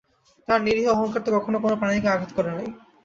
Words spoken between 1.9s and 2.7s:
আঘাত করে নাই।